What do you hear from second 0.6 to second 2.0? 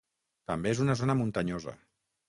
és una zona muntanyosa.